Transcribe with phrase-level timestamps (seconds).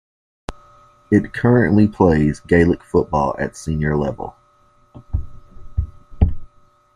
[1.11, 4.35] It currently plays Gaelic football at Senior level.